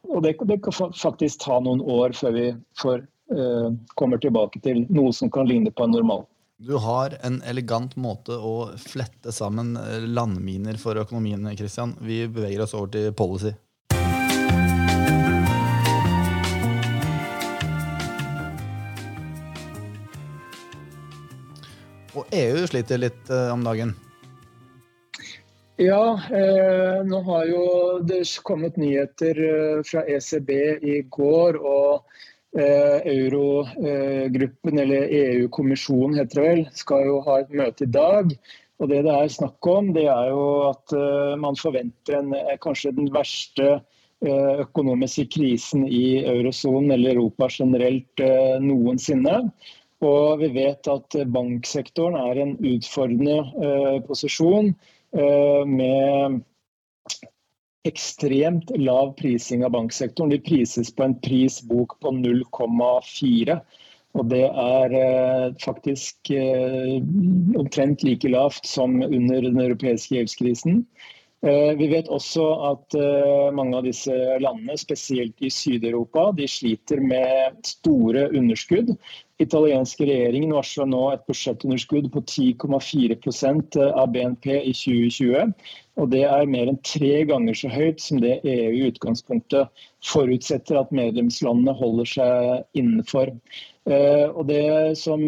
og 0.05 0.21
det, 0.23 0.35
det, 0.47 0.59
kan 0.63 0.93
faktisk 0.95 1.43
ta 1.43 1.59
noen 1.63 1.81
år 1.81 2.15
før 2.17 2.35
vi 2.35 2.47
får, 2.81 3.05
eh, 3.33 3.69
kommer 3.99 4.21
tilbake 4.21 4.61
til 4.63 4.83
noe 4.93 5.15
som 5.15 5.31
kan 5.33 5.47
ligne 5.49 5.73
på 5.73 5.87
en 5.87 5.95
normal. 5.95 6.25
Du 6.57 6.75
har 6.75 7.17
en 7.21 7.41
elegant 7.43 7.97
måte 7.99 8.31
å 8.31 8.69
flette 8.79 9.33
sammen 9.35 9.73
landminer 10.07 10.77
for 10.79 10.95
økonomien, 10.95 11.43
Christian. 11.59 11.91
Vi 11.99 12.21
beveger 12.31 12.61
oss 12.63 12.71
over 12.77 12.93
til 12.93 13.09
policy. 13.11 13.51
Og 22.15 22.31
EU 22.31 22.63
sliter 22.71 23.03
litt 23.03 23.27
eh, 23.27 23.51
om 23.51 23.67
dagen? 23.67 23.91
Ja, 25.75 26.15
eh, 26.31 27.03
nå 27.03 27.19
har 27.27 27.51
jo 27.51 27.65
det 28.07 28.21
kommet 28.47 28.79
nyheter 28.79 29.43
eh, 29.49 29.83
fra 29.83 30.05
ECB 30.07 30.55
i 30.87 31.01
går. 31.11 31.59
og 31.59 31.99
eh, 31.99 32.23
Eurogruppen, 32.55 34.79
eller 34.79 35.09
EU-kommisjonen 35.11 36.15
heter 36.19 36.35
det 36.39 36.45
vel, 36.45 36.61
skal 36.77 37.05
jo 37.09 37.17
ha 37.25 37.39
et 37.41 37.51
møte 37.51 37.83
i 37.83 37.91
dag. 37.91 38.31
Og 38.79 38.89
Det 38.91 39.03
det 39.05 39.11
er 39.11 39.27
snakk 39.31 39.67
om, 39.71 39.93
det 39.95 40.05
er 40.11 40.29
jo 40.31 40.45
at 40.69 40.93
eh, 40.95 41.35
man 41.39 41.55
forventer 41.59 42.17
en, 42.19 42.33
eh, 42.35 42.57
kanskje 42.63 42.95
den 42.95 43.11
verste 43.13 43.81
økonomiske 44.25 45.25
krisen 45.29 45.83
i 45.91 46.23
eurosonen 46.25 46.91
eller 46.95 47.13
Europa 47.13 47.47
generelt 47.51 48.21
noensinne. 48.63 49.51
Og 50.01 50.39
vi 50.39 50.47
vet 50.55 50.87
at 50.89 51.17
banksektoren 51.35 52.15
er 52.17 52.39
i 52.39 52.45
en 52.45 52.55
utfordrende 52.71 54.01
posisjon 54.07 54.71
med 55.67 56.39
ekstremt 57.85 58.71
lav 58.81 59.13
prising 59.19 59.65
av 59.65 59.73
banksektoren. 59.75 60.33
De 60.33 60.39
prises 60.41 60.91
på 60.95 61.05
en 61.05 61.17
prisbok 61.25 61.97
på 62.01 62.13
0,4. 62.17 63.59
Og 64.15 64.29
det 64.31 64.45
er 64.47 64.95
uh, 64.95 65.49
faktisk 65.63 66.31
omtrent 67.59 68.05
like 68.07 68.31
lavt 68.31 68.65
som 68.67 69.01
under 69.03 69.43
den 69.43 69.59
europeiske 69.59 70.15
gjeldskrisen. 70.15 70.85
Vi 71.45 71.87
vet 71.91 72.07
også 72.09 72.41
at 72.71 72.95
mange 73.53 73.77
av 73.77 73.83
disse 73.85 74.15
landene, 74.41 74.73
spesielt 74.81 75.43
i 75.45 75.51
Syd-Europa, 75.53 76.31
de 76.33 76.47
sliter 76.49 77.03
med 77.05 77.59
store 77.69 78.23
underskudd. 78.31 78.95
Italienske 79.43 80.05
regjeringen 80.07 80.53
varsler 80.55 80.87
nå 80.87 81.01
et 81.11 81.25
budsjettunderskudd 81.27 82.07
på 82.13 82.21
10,4% 82.23 83.77
av 83.83 84.13
BNP 84.13 84.47
i 84.61 84.71
2020. 84.71 85.51
Og 85.99 86.11
det 86.13 86.23
er 86.29 86.51
mer 86.51 86.71
enn 86.71 86.79
tre 86.87 87.25
ganger 87.27 87.57
så 87.59 87.71
høyt 87.73 88.03
som 88.03 88.21
det 88.23 88.37
EU 88.47 88.69
i 88.77 88.85
utgangspunktet 88.91 89.83
forutsetter 90.07 90.79
at 90.79 90.93
medlemslandene 90.95 91.75
holder 91.75 92.11
seg 92.13 92.79
innenfor. 92.79 93.33
Og 93.85 94.43
det 94.47 94.63
som 95.03 95.27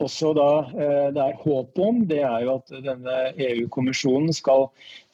også 0.00 0.32
da 0.36 0.50
eh, 0.72 1.08
det 1.14 1.22
er 1.22 1.40
håp 1.42 1.80
om, 1.82 2.04
det 2.08 2.22
er 2.24 2.44
jo 2.46 2.54
at 2.58 2.72
denne 2.84 3.16
EU-kommisjonen 3.48 4.32
skal 4.36 4.68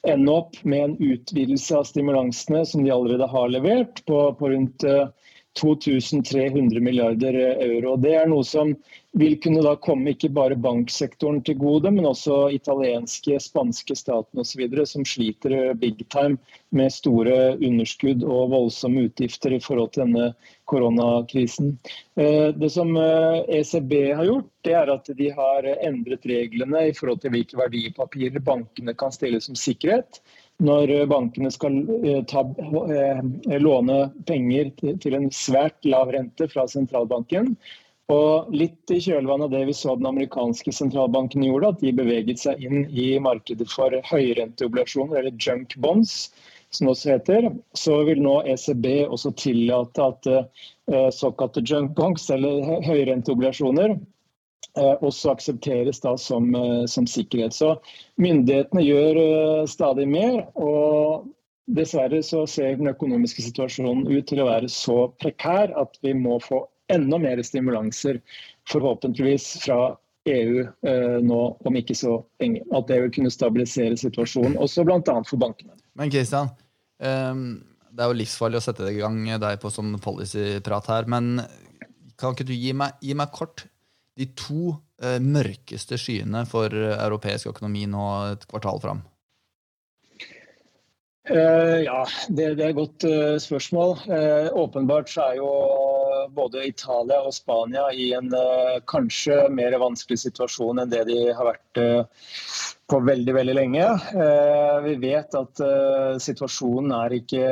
ende 0.06 0.34
opp 0.34 0.58
med 0.66 0.84
en 0.84 0.96
utvidelse 1.14 1.76
av 1.78 1.86
stimulansene 1.86 2.64
som 2.66 2.84
de 2.84 2.92
allerede 2.94 3.28
har 3.30 3.50
levert, 3.50 4.02
på, 4.06 4.24
på 4.38 4.52
rundt 4.54 4.86
2300 5.60 6.76
eh, 6.76 6.82
milliarder 6.82 7.34
euro. 7.34 7.96
Det 7.96 8.14
er 8.16 8.28
noe 8.30 8.44
som 8.46 8.72
vil 9.18 9.34
kunne 9.44 9.60
da 9.64 9.74
komme 9.76 10.14
ikke 10.14 10.30
bare 10.32 10.56
banksektoren 10.56 11.42
til 11.44 11.58
gode, 11.60 11.90
men 11.92 12.08
også 12.08 12.46
italienske, 12.56 13.36
spanske 13.44 13.96
staten 13.98 14.40
osv. 14.40 14.62
som 14.88 15.04
sliter 15.04 15.74
big 15.76 16.00
time 16.08 16.38
med 16.70 16.92
store 16.94 17.58
underskudd 17.58 18.24
og 18.24 18.54
voldsomme 18.54 19.04
utgifter 19.10 19.52
i 19.52 19.60
forhold 19.60 19.92
til 19.92 20.06
denne 20.06 20.30
koronakrisen. 20.64 21.74
Eh, 22.16 22.48
det 22.56 22.72
som 22.72 22.96
ECB 22.96 23.92
eh, 23.98 24.08
e 24.08 24.16
har 24.16 24.30
gjort, 24.30 24.48
det 24.64 24.78
er 24.78 24.94
at 24.94 25.12
de 25.18 25.28
har 25.36 25.68
endret 25.74 26.24
reglene 26.28 26.86
i 26.88 26.94
forhold 26.96 27.20
til 27.20 27.34
hvilke 27.34 27.60
verdipapirer 27.60 28.40
bankene 28.40 28.96
kan 28.96 29.12
stille 29.12 29.42
som 29.44 29.58
sikkerhet 29.58 30.22
når 30.62 30.92
bankene 31.10 31.50
skal 31.52 31.78
eh, 32.06 32.22
ta, 32.30 32.44
låne 33.62 33.98
penger 34.28 34.70
til 35.02 35.16
en 35.18 35.30
svært 35.34 35.78
lav 35.88 36.12
rente 36.14 36.48
fra 36.52 36.66
sentralbanken. 36.70 37.56
Og 38.12 38.50
litt 38.52 38.92
i 38.92 39.00
kjølvannet 39.00 39.48
av 39.48 39.52
det 39.54 39.64
vi 39.70 39.74
så 39.76 39.94
den 39.96 40.08
amerikanske 40.10 40.74
sentralbanken 40.74 41.44
gjorde, 41.46 41.72
at 41.72 41.84
de 41.84 41.94
beveget 41.96 42.42
seg 42.42 42.60
inn 42.62 42.86
i 42.90 43.14
markedet 43.22 43.68
for 43.72 43.94
høyrenteobligasjoner, 44.10 45.22
eller 45.22 45.38
junk 45.40 45.76
bonds, 45.80 46.32
som 46.72 46.88
det 46.88 46.94
også 46.96 47.12
heter, 47.12 47.48
så 47.78 47.98
vil 48.08 48.20
nå 48.24 48.38
ECB 48.52 48.86
også 49.06 49.32
tillate 49.38 50.08
at 50.08 50.28
såkalte 51.14 51.62
junk 51.68 51.94
bonds, 51.96 52.26
eller 52.32 52.82
høyrenteobligasjoner, 52.84 53.96
også 54.74 55.34
aksepteres 55.34 56.00
da 56.00 56.14
som, 56.16 56.54
uh, 56.56 56.84
som, 56.88 57.06
sikkerhet. 57.06 57.52
Så 57.52 57.74
myndighetene 58.22 58.84
gjør 58.86 59.22
stadig 59.68 60.08
mer. 60.08 60.46
og 60.54 61.28
Dessverre 61.70 62.22
så 62.26 62.42
ser 62.50 62.76
den 62.76 62.90
økonomiske 62.90 63.44
situasjonen 63.44 64.08
ut 64.10 64.26
til 64.28 64.42
å 64.42 64.48
være 64.48 64.68
så 64.72 65.06
prekær 65.22 65.70
at 65.78 65.98
vi 66.02 66.14
må 66.18 66.40
få 66.42 66.64
enda 66.92 67.20
mer 67.22 67.40
stimulanser, 67.46 68.18
forhåpentligvis 68.68 69.46
fra 69.62 69.94
EU 70.28 70.62
eh, 70.62 71.18
nå 71.22 71.40
om 71.66 71.78
ikke 71.78 71.96
så 71.98 72.18
lenge. 72.42 72.64
At 72.74 72.90
det 72.90 73.00
vil 73.04 73.14
kunne 73.16 73.32
stabilisere 73.32 73.98
situasjonen, 73.98 74.58
også 74.60 74.84
bl.a. 74.86 75.16
for 75.28 75.40
bankene. 75.40 75.74
Men 75.98 76.12
Kristian, 76.12 76.50
eh, 77.02 77.32
det 77.92 78.04
er 78.04 78.10
jo 78.10 78.20
livsfarlig 78.20 78.60
å 78.60 78.64
sette 78.66 78.90
i 78.90 79.00
gang 79.00 79.22
deg 79.42 79.62
på 79.62 79.72
sånn 79.72 79.96
policyprat 80.02 80.90
her. 80.92 81.10
Men 81.10 81.44
kan 82.20 82.34
ikke 82.34 82.50
du 82.50 82.54
gi 82.54 82.74
meg, 82.76 82.98
gi 83.02 83.16
meg 83.18 83.32
kort 83.34 83.66
de 84.18 84.28
to 84.38 84.74
eh, 85.02 85.18
mørkeste 85.22 85.98
skyene 86.00 86.44
for 86.48 86.72
europeisk 86.72 87.52
økonomi 87.52 87.86
nå 87.90 88.08
et 88.32 88.46
kvartal 88.50 88.82
fram? 88.82 89.02
Uh, 91.30 91.78
ja, 91.84 92.00
det, 92.28 92.48
det, 92.58 92.64
er 92.64 92.72
et 92.72 92.78
godt 92.80 93.04
uh, 93.06 93.36
spørsmål. 93.38 93.92
Uh, 94.10 94.48
åpenbart 94.58 95.10
så 95.12 95.28
er 95.28 95.36
jo 95.38 95.50
både 96.34 96.64
Italia 96.66 97.20
og 97.22 97.34
Spania 97.36 97.84
i 97.94 98.08
en 98.16 98.32
kanskje 98.90 99.36
mer 99.54 99.76
vanskelig 99.78 100.18
situasjon 100.24 100.82
enn 100.82 100.90
det 100.90 101.04
de 101.06 101.18
har 101.30 101.46
vært 101.46 101.80
på 102.90 103.00
veldig 103.06 103.34
veldig 103.36 103.54
lenge. 103.56 103.86
Vi 104.84 104.94
vet 105.02 105.34
at 105.36 105.62
situasjonen 106.22 106.92
er 106.94 107.14
ikke 107.16 107.42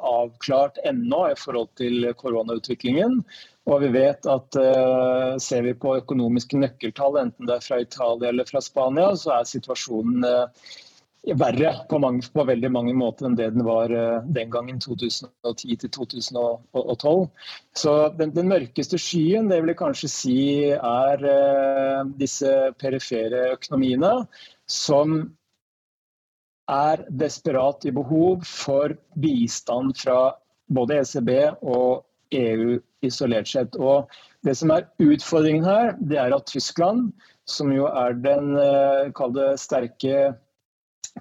avklart 0.00 0.80
ennå 0.88 1.20
i 1.30 1.36
forhold 1.38 1.70
til 1.78 2.08
koronautviklingen. 2.18 3.20
Og 3.68 3.84
vi 3.84 3.92
vet 3.94 4.26
at 4.30 4.58
ser 5.44 5.68
vi 5.68 5.76
på 5.76 5.98
økonomiske 6.00 6.58
nøkkeltall, 6.62 7.20
enten 7.20 7.50
det 7.50 7.58
er 7.58 7.68
fra 7.68 7.82
Italia 7.84 8.32
eller 8.32 8.48
fra 8.48 8.64
Spania, 8.64 9.12
så 9.20 9.36
er 9.38 9.52
situasjonen 9.52 10.24
verre 11.32 11.70
på, 11.88 11.96
mange, 12.02 12.26
på, 12.34 12.44
veldig 12.44 12.68
mange 12.72 12.94
måter 12.96 13.26
enn 13.28 13.36
det 13.38 13.50
den 13.54 13.64
var 13.64 13.92
uh, 13.92 14.22
den 14.36 14.50
gangen, 14.52 14.78
2010-2012. 14.82 17.28
Så 17.80 17.92
den, 18.18 18.34
den, 18.36 18.48
mørkeste 18.52 18.98
skyen, 19.00 19.48
det 19.48 19.62
vil 19.62 19.70
jeg 19.72 19.80
kanskje 19.80 20.08
si 20.12 20.36
er 20.74 21.18
uh, 21.24 22.04
disse 22.20 22.52
perifere 22.80 23.52
økonomiene 23.54 24.12
som 24.68 25.32
er 26.70 27.04
desperat 27.12 27.84
i 27.88 27.90
behov 27.92 28.44
for 28.48 28.96
bistand 29.20 29.96
fra 30.00 30.34
både 30.72 30.94
ECB 31.02 31.30
og 31.60 32.04
EU 32.34 32.80
isolert 33.04 33.48
sett. 33.48 33.76
Og 33.76 34.08
det 34.44 34.56
som 34.60 34.70
er 34.72 34.88
utfordringen 35.00 35.64
her, 35.64 35.96
det 36.00 36.18
er 36.20 36.34
at 36.36 36.46
Tyskland, 36.52 37.12
som 37.48 37.72
jo 37.72 37.84
er 37.88 38.12
den 38.24 38.56
uh, 38.56 39.56
sterke 39.60 40.34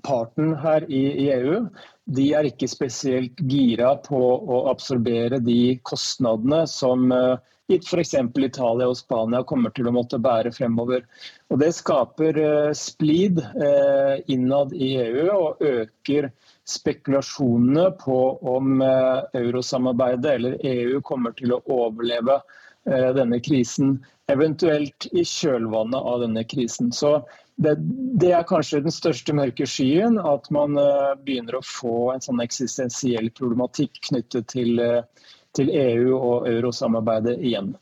parten 0.04 0.56
her 0.60 0.86
i, 0.90 1.04
i, 1.26 1.30
EU 1.38 1.64
de 2.06 2.28
er 2.36 2.50
ikke 2.50 2.68
spesielt 2.68 3.40
gira 3.48 3.94
på 4.04 4.20
å 4.20 4.66
absorbere 4.72 5.40
de 5.44 5.78
kostnadene 5.88 6.66
som 6.68 7.12
uh, 7.16 7.38
f.eks. 7.72 8.14
Italia 8.38 8.88
og 8.90 8.98
Spania 8.98 9.44
kommer 9.48 9.72
til 9.72 9.88
å 9.88 9.94
måtte 9.96 10.20
bære 10.20 10.52
fremover. 10.52 11.06
Og 11.50 11.60
Det 11.60 11.72
skaper 11.76 12.40
uh, 12.40 12.74
splid 12.76 13.40
uh, 13.40 14.20
innad 14.28 14.74
i 14.74 14.96
EU 15.00 15.30
og 15.32 15.64
øker 15.64 16.30
spekulasjonene 16.68 17.92
på 18.04 18.20
om 18.56 18.82
uh, 18.82 19.24
eurosamarbeidet 19.34 20.36
eller 20.38 20.60
EU 20.60 21.02
kommer 21.02 21.32
til 21.40 21.56
å 21.56 21.64
overleve 21.68 22.42
denne 22.84 23.38
krisen, 23.40 23.94
eventuelt 24.28 25.06
i 25.16 25.22
kjølvannet 25.24 25.96
av 26.04 26.18
denne 26.20 26.42
krisen. 26.44 26.90
Så 26.92 27.14
det, 27.56 27.76
det, 28.20 28.32
er 28.34 28.48
kanskje 28.48 28.82
den 28.86 28.94
største 28.94 29.36
mørke 29.36 29.68
skyen, 29.70 30.18
at 30.18 30.50
man 30.54 30.78
uh, 30.80 31.14
begynner 31.22 31.60
å 31.60 31.66
få 31.66 32.14
en 32.14 32.24
sånn 32.24 32.42
eksistensiell 32.44 33.30
problematikk 33.38 34.02
knyttet 34.10 34.50
til, 34.54 34.82
uh, 34.82 35.30
til 35.58 35.70
EU 35.70 36.18
og 36.18 36.50
eurosamarbeidet 36.50 37.38
igjen. 37.40 37.74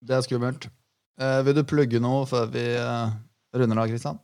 Det 0.00 0.16
er 0.16 0.24
skummelt. 0.24 0.70
Uh, 1.20 1.42
vil 1.46 1.58
du 1.58 1.64
plugge 1.68 2.00
noe 2.00 2.24
før 2.30 2.48
vi 2.54 2.64
runder 3.58 3.82
av, 3.82 3.90
Kristian? 3.90 4.22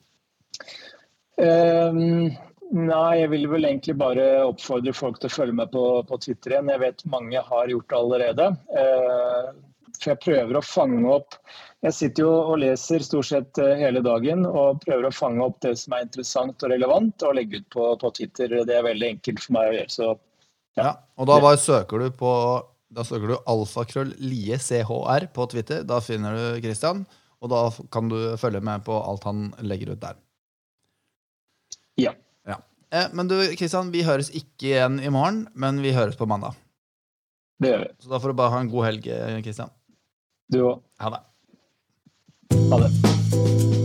Ehm, 1.43 2.31
nei, 2.71 3.12
jeg 3.19 3.31
vil 3.33 3.49
vel 3.51 3.67
egentlig 3.67 3.97
bare 3.99 4.27
oppfordre 4.47 4.95
folk 4.95 5.19
til 5.21 5.31
å 5.31 5.35
følge 5.35 5.57
med 5.59 5.73
på, 5.75 5.85
på 6.07 6.19
Twitter 6.23 6.55
igjen. 6.55 6.71
Jeg 6.71 6.83
vet 6.85 7.07
mange 7.11 7.43
har 7.49 7.73
gjort 7.73 7.90
det 7.90 7.99
allerede. 7.99 8.51
For 10.05 10.12
jeg 10.12 10.25
prøver 10.25 10.61
å 10.61 10.64
fange 10.64 11.09
opp 11.11 11.40
jeg 11.85 11.93
sitter 11.93 12.25
jo 12.25 12.33
og 12.33 12.61
leser 12.62 13.03
stort 13.05 13.29
sett 13.29 13.59
eh, 13.61 13.75
hele 13.77 14.01
dagen 14.05 14.47
og 14.49 14.81
prøver 14.87 15.09
å 15.09 15.12
fange 15.12 15.45
opp 15.45 15.59
det 15.64 15.75
som 15.77 15.93
er 15.97 16.07
interessant 16.07 16.62
og 16.64 16.73
relevant 16.73 17.25
og 17.29 17.35
legge 17.37 17.61
ut 17.61 17.67
på, 17.75 17.88
på 18.01 18.11
Twitter. 18.17 18.55
Det 18.64 18.79
er 18.79 18.87
veldig 18.87 19.11
enkelt 19.11 19.43
for 19.45 19.57
meg 19.59 19.69
å 19.69 19.75
gjøre. 19.77 19.93
Så, 19.93 20.09
ja. 20.79 20.87
ja. 20.87 20.95
og 21.21 21.29
da 21.29 21.37
bare 21.45 21.61
søker 21.61 22.07
du 22.07 22.09
på 22.17 22.33
da 22.95 23.05
søker 23.05 23.35
du 23.35 23.37
alfakrøll 23.51 24.14
lie 24.23 24.57
chr 24.62 25.29
på 25.35 25.49
Twitter. 25.53 25.85
Da 25.85 25.99
finner 26.05 26.38
du 26.38 26.64
Christian, 26.64 27.05
og 27.43 27.53
da 27.53 27.62
kan 27.93 28.09
du 28.09 28.19
følge 28.40 28.62
med 28.64 28.87
på 28.87 28.97
alt 29.03 29.27
han 29.29 29.49
legger 29.61 29.93
ut 29.93 30.01
der. 30.01 30.17
Ja. 32.01 32.14
ja. 32.49 32.61
Eh, 32.95 33.11
men 33.12 33.29
du, 33.29 33.37
Christian, 33.59 33.93
vi 33.93 34.07
høres 34.07 34.33
ikke 34.33 34.71
igjen 34.71 35.03
i 35.03 35.12
morgen, 35.12 35.49
men 35.53 35.85
vi 35.85 35.93
høres 35.93 36.17
på 36.17 36.31
mandag. 36.31 36.57
Det 37.61 37.75
gjør 37.75 37.88
vi. 37.88 37.95
Så 38.07 38.14
da 38.14 38.23
får 38.23 38.33
du 38.33 38.40
bare 38.40 38.55
ha 38.55 38.64
en 38.64 38.73
god 38.73 38.88
helg, 38.88 39.11
Christian. 39.45 39.75
Du 40.52 40.61
òg. 40.68 40.83
Ha 41.00 41.11
det. 41.11 41.22
Ha 42.70 42.78
det. 42.78 43.84